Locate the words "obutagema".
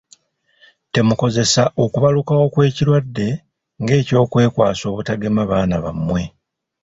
4.91-5.41